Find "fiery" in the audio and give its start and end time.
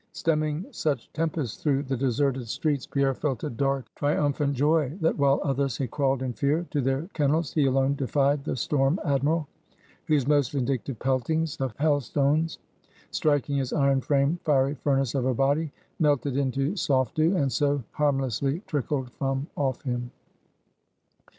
14.41-14.73